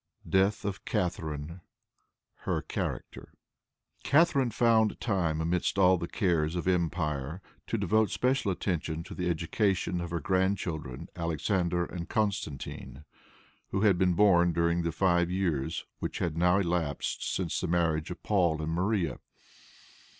Death 0.27 0.65
of 0.65 0.83
Catharine. 0.83 1.61
Her 2.37 2.63
Character. 2.63 3.35
Catharine 4.03 4.49
found 4.49 4.99
time, 4.99 5.39
amidst 5.39 5.77
all 5.77 5.99
the 5.99 6.07
cares 6.07 6.55
of 6.55 6.67
empire, 6.67 7.39
to 7.67 7.77
devote 7.77 8.09
special 8.09 8.51
attention 8.51 9.03
to 9.03 9.13
the 9.13 9.29
education 9.29 10.01
of 10.01 10.09
her 10.09 10.19
grandchildren 10.19 11.07
Alexander 11.15 11.85
and 11.85 12.09
Constantine, 12.09 13.05
who 13.69 13.81
had 13.81 13.99
been 13.99 14.13
born 14.15 14.53
during 14.53 14.81
the 14.81 14.91
five 14.91 15.29
years 15.29 15.85
which 15.99 16.17
had 16.17 16.35
now 16.35 16.57
elapsed 16.57 17.31
since 17.31 17.61
the 17.61 17.67
marriage 17.67 18.09
of 18.09 18.23
Paul 18.23 18.59
and 18.59 18.71
Maria. 18.73 19.19